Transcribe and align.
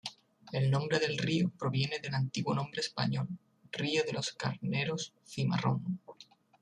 El 0.51 0.71
nombre 0.71 0.97
del 0.97 1.15
río 1.15 1.51
proviene 1.59 1.99
del 1.99 2.15
antiguo 2.15 2.55
nombre 2.55 2.81
español, 2.81 3.27
río 3.71 4.03
de 4.03 4.13
los 4.13 4.33
Carneros 4.33 5.13
Cimarrón. 5.27 5.99